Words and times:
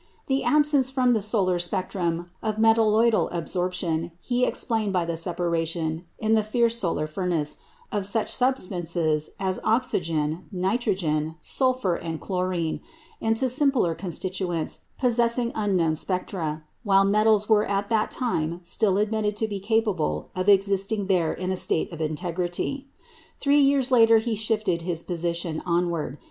The 0.25 0.43
absence 0.43 0.89
from 0.89 1.13
the 1.13 1.21
solar 1.21 1.59
spectrum 1.59 2.31
of 2.41 2.57
metalloidal 2.57 3.29
absorption 3.31 4.11
he 4.19 4.45
explained 4.45 4.93
by 4.93 5.05
the 5.05 5.15
separation, 5.15 6.05
in 6.17 6.33
the 6.33 6.41
fierce 6.41 6.75
solar 6.79 7.05
furnace, 7.05 7.57
of 7.91 8.03
such 8.03 8.33
substances 8.33 9.29
as 9.39 9.59
oxygen, 9.63 10.45
nitrogen, 10.51 11.35
sulphur, 11.39 11.93
and 11.93 12.19
chlorine, 12.19 12.81
into 13.19 13.47
simpler 13.47 13.93
constituents 13.93 14.79
possessing 14.97 15.51
unknown 15.53 15.95
spectra; 15.95 16.63
while 16.81 17.05
metals 17.05 17.47
were 17.47 17.65
at 17.65 17.89
that 17.89 18.09
time 18.09 18.59
still 18.63 18.97
admitted 18.97 19.37
to 19.37 19.47
be 19.47 19.59
capable 19.59 20.31
of 20.35 20.49
existing 20.49 21.05
there 21.05 21.31
in 21.31 21.51
a 21.51 21.55
state 21.55 21.91
of 21.93 22.01
integrity. 22.01 22.87
Three 23.39 23.59
years 23.61 23.91
later 23.91 24.17
he 24.17 24.33
shifted 24.33 24.81
his 24.81 25.03
position 25.03 25.61
onward. 25.63 26.17